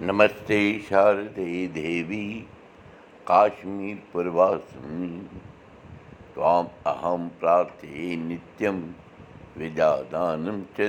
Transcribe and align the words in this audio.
نمِس 0.00 0.30
شیٖشمیٖمدا 0.48 1.42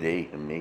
دیہ 0.00 0.36
مے 0.46 0.58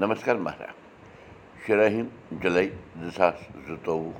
نمس 0.00 0.20
مہراج 0.46 1.66
شرہی 1.66 2.02
جُلی 2.42 2.68
زٕ 3.00 3.10
ساس 3.16 3.38
زٕتووُہ 3.66 4.12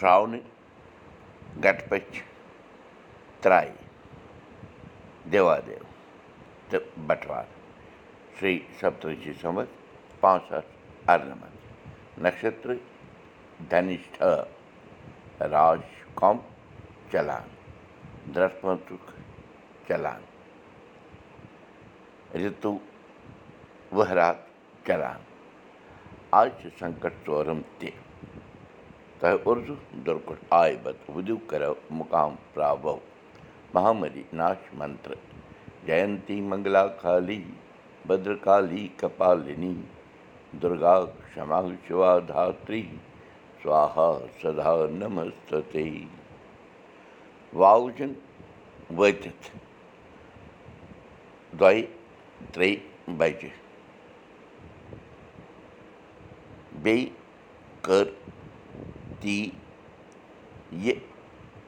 شاون 0.00 0.32
बटवार। 7.06 7.46
श्री 8.38 8.58
بٹوار 8.80 9.14
شیٖس 9.24 9.44
पाँच 10.20 10.42
ساس 10.48 10.64
سمت 11.06 11.10
پانٛژھ 11.10 11.20
ساس 11.20 11.20
اَرنَمَتھ 11.20 12.20
نَشترٕ 12.22 12.76
دھنِشٹھ 13.70 14.22
راج 15.40 15.78
کم 16.14 16.36
چلان 17.12 17.48
درٛسمتُک 18.34 19.10
چلان 19.88 20.22
رِتُو 22.34 22.76
ؤہرات 23.92 24.36
چلان 24.86 25.20
آز 26.30 26.48
چھِ 26.60 26.68
سنکٹ 26.78 27.26
ژورم 27.26 27.60
تہِ 27.78 27.90
تۄہہِ 29.18 29.38
اُردو 29.44 29.74
دُرکُٹ 30.06 30.38
آے 30.50 30.76
بت 30.82 31.10
وُدِو 31.14 31.36
کَرو 31.46 31.74
مُقام 31.90 32.34
پرٛابو 32.54 32.98
مہامری 33.74 34.22
ناش 34.32 34.72
منتر 34.78 35.12
جینتی 35.86 36.40
دُرگا 40.60 40.94
کما 41.34 41.60
شِوا 41.86 42.18
دھتری 42.28 42.82
سوہا 43.62 44.10
سدا 44.42 44.74
نمستے 44.98 45.88
واوجن 47.60 48.12
وٲتِتھ 48.96 49.50
دۄیہِ 51.60 51.86
ترٛیٚیہِ 52.52 53.16
بجہِ 53.18 53.50
بیٚیہِ 56.82 57.08
کٔر 57.82 58.06
تی 59.20 59.38
یہِ 60.84 60.94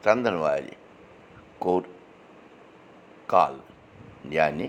ژنٛدن 0.04 0.34
والہِ 0.42 0.74
کوٚر 1.58 1.82
کالہٕ 3.26 4.32
یعنی 4.36 4.68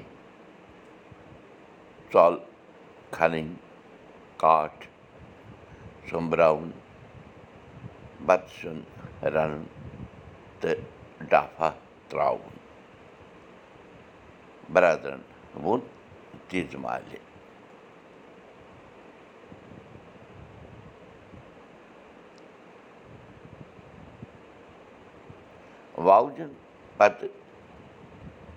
ژۄل 2.14 2.36
کھنٕنۍ 3.12 3.54
کاٹھ 4.46 4.84
سوٚمبراوُن 6.10 6.72
بتہٕ 8.26 8.52
سیُن 8.60 8.80
رَنُن 9.34 9.64
تہٕ 10.60 10.82
ڈافا 11.30 11.70
ترٛاوُن 12.10 12.54
بَرادرَن 14.74 15.22
ووٚن 15.64 15.80
تیٖژٕ 16.48 16.80
مالہِ 16.84 17.18
واوجَن 26.06 26.52
پَتہٕ 26.98 27.30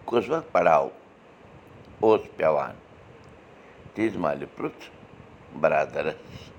کُس 0.08 0.28
وقت 0.28 0.52
پڑاو 0.52 0.88
اوس 2.00 2.20
پٮ۪وان 2.36 2.74
تیٖژ 3.94 4.16
مالہِ 4.16 4.46
پرُٛژھ 4.56 4.97
بَرادَرَس 5.60 6.50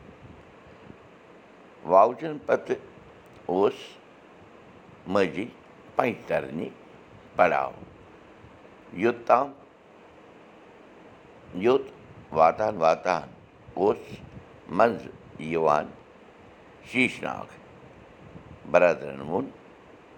واوجَن 1.91 2.37
پَتہٕ 2.45 2.75
اوس 3.45 3.73
ماجی 5.13 5.45
پنٛجتَرنہِ 5.95 6.67
پڑاو 7.35 7.71
یوٚتام 9.03 9.51
یوٚت 11.65 11.85
واتان 12.33 12.77
واتان 12.77 13.29
اوس 13.73 13.97
منٛزٕ 14.69 15.41
یِوان 15.51 15.87
شیٖش 16.91 17.21
ناگ 17.23 17.47
بَرادرَن 18.71 19.21
ووٚن 19.21 19.45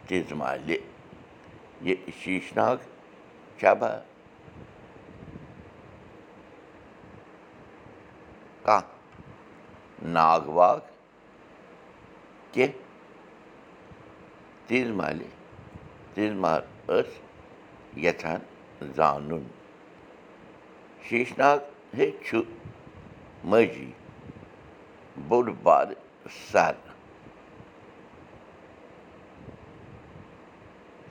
تیٖژٕ 0.08 0.36
مالہِ 0.38 0.78
یہِ 1.82 1.96
شیٖش 2.24 2.54
ناگ 2.56 2.78
چبا 3.60 3.88
کانٛہہ 3.88 4.11
ناگ 10.02 10.48
واگ 10.58 10.80
کیٚنٛہہ 12.52 12.80
تیٖژ 14.68 14.88
مالہِ 14.98 15.28
تیٖژ 16.14 16.34
مال 16.44 16.62
ٲس 16.88 17.10
یَژھان 18.04 18.42
زانُن 18.96 19.44
شیٖش 21.10 21.30
ناگ 21.38 21.60
ہے 21.98 22.10
چھُ 22.26 22.42
ماجی 23.50 23.92
بوٚڑ 25.28 25.50
بارٕ 25.64 25.96
سَر 26.52 26.76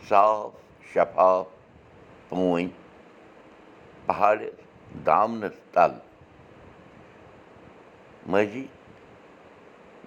صاف 0.09 0.53
شفاف 0.93 1.47
ماجی 8.29 8.67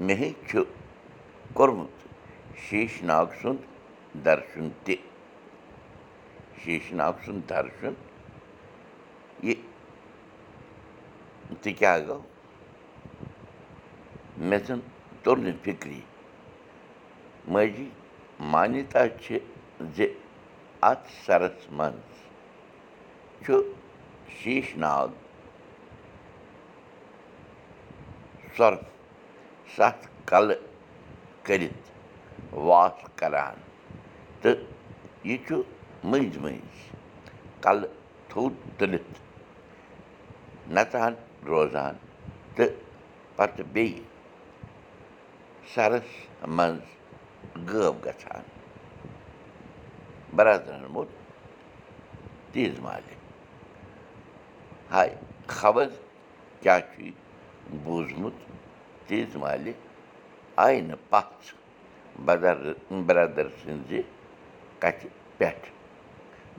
مے 0.06 0.16
چھُ 0.48 0.62
کوٚرمُت 1.54 1.98
شیٖش 2.66 2.94
ناگ 3.10 3.28
سُنٛد 3.42 3.62
درشُن 4.26 4.68
تہِ 4.84 4.96
شیٖش 6.64 6.92
ناگ 7.00 7.14
سُنٛد 7.26 7.50
درشُن 7.50 7.94
یہِ 9.44 9.56
تہِ 11.62 11.74
کیٛاہ 11.78 12.00
گوٚو 12.08 12.22
مےٚ 14.50 14.64
زَن 14.68 14.80
توٚر 15.24 15.38
نہٕ 15.38 15.58
فِکری 15.64 16.02
ماجی 17.52 17.90
مانِتا 18.52 19.08
چھِ 19.22 19.38
زِ 19.96 20.06
اَتھ 20.90 21.08
سَرَس 21.26 21.72
منٛز 21.78 22.12
چھُ 23.44 23.54
شیٖش 24.38 24.76
ناگ 24.84 25.10
سۄرُپھ 28.58 28.88
سَتھ 29.76 30.08
کَلہٕ 30.26 30.60
کٔرِتھ 31.44 31.84
واس 32.54 33.06
کَران۔ 33.16 33.56
تہٕ 34.42 34.60
یہِ 35.24 35.38
چھُ 35.48 35.62
مٔنٛزۍ 36.04 36.40
مٔنٛزۍ 36.42 36.82
کَلہٕ 37.62 37.90
تھوٚد 38.30 38.54
تُلِتھ 38.78 39.14
نَژان 40.76 41.14
روزان۔ 41.46 41.96
تہٕ 42.56 42.72
پَتہٕ 43.36 43.66
بیٚیہِ 43.74 44.04
سَرَس 45.74 46.10
منٛز 46.48 46.86
غٲب 47.70 48.06
گژھان۔ 48.06 48.44
بَرادرَن 50.36 50.86
ووٚن 50.86 51.10
تیٖژ 52.52 52.80
مالہِ 52.80 53.16
ہاے 54.92 55.16
خبر 55.48 55.88
کیٛاہ 56.62 56.80
بوٗزمُت 56.80 57.23
تیٖژ 59.08 59.36
مالہِ 59.42 59.74
آیہِ 60.66 60.82
نہٕ 60.88 61.02
پَژھ 61.10 61.48
بَدر 62.26 62.58
بَرادَر 63.08 63.48
سٕنٛزِ 63.60 64.02
کَتھِ 64.82 65.08
پٮ۪ٹھ 65.38 65.68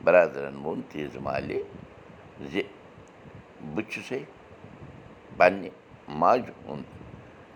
بَرادرَن 0.05 0.57
ووٚن 0.65 0.81
تیٖژ 0.91 1.17
مالہِ 1.27 1.59
زِ 2.51 2.63
بہٕ 3.75 3.87
چھُسَے 3.91 4.21
پنٛنہِ 5.37 5.69
ماجہِ 6.21 6.53
ہُنٛد 6.67 6.89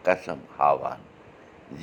قسم 0.05 0.39
ہاوان 0.59 1.01
زِ 1.81 1.83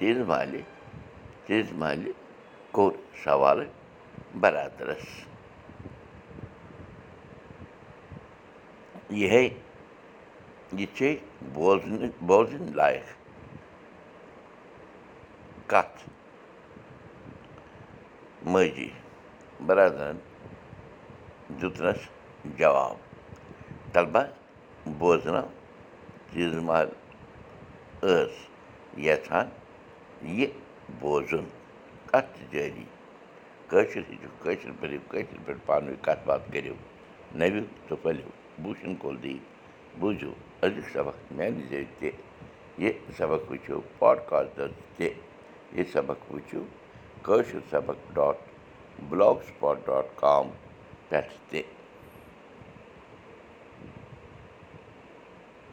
چھُ 0.00 0.06
تیٖژ 0.06 0.18
مالہِ 0.28 0.60
تیٖژ 1.46 1.66
محلہِ 1.80 2.12
کوٚر 2.74 2.92
سوالہٕ 3.22 3.68
بَرادَرَس 4.40 5.06
یِہے 9.20 9.44
یہِ 10.78 10.86
چھے 10.96 11.10
بوزنہٕ 11.54 12.12
بوزٕنۍ 12.26 12.74
لایق 12.78 13.06
کَتھ 15.70 15.98
ماجی 18.52 18.90
بَرادَرَن 19.66 20.18
دیُتنَس 21.60 22.00
جواب 22.58 22.96
طلبہ 23.92 24.22
بوزناو 24.98 25.48
تیٖژ 26.32 26.54
محل 26.68 26.90
ٲس 28.02 28.34
یَژھان 29.06 29.48
یہِ 30.22 30.46
بوزُن 31.00 31.44
کَتھ 32.10 32.38
جٲری 32.50 32.84
کٲشِر 33.68 34.02
ہیٚچھِو 34.08 34.28
کٲشِر 34.42 34.70
پٲٹھۍ 34.80 34.98
کٲشِر 35.08 35.38
پٲٹھۍ 35.44 35.66
پانہٕ 35.66 35.88
ؤنۍ 35.88 36.02
کَتھ 36.04 36.26
باتھ 36.26 36.50
کٔرِو 36.52 36.74
نٔوِو 37.38 37.62
تہٕ 37.88 37.98
پھٔلِو 38.02 38.28
بوٗشَن 38.62 38.94
کول 39.02 39.16
دی 39.22 39.36
بوٗزِو 39.98 40.32
أزیُک 40.64 40.88
سبق 40.92 41.32
میٛانہِ 41.36 41.62
ذٔریعہِ 41.70 41.86
تہِ 41.98 42.10
یہِ 42.82 42.92
سبق 43.18 43.50
وٕچھِو 43.50 43.80
پاڈکاسٹَس 43.98 44.70
تہِ 44.96 45.08
یہِ 45.76 45.84
سبق 45.92 46.32
وٕچھِو 46.32 46.62
کٲشُر 47.22 47.60
سبق 47.70 47.98
dot 48.14 48.36
blog 49.08 49.42
spot 49.46 49.86
dot 49.86 50.06
com 50.20 50.48
پٮ۪ٹھ 51.08 51.34
تہِ 51.50 51.62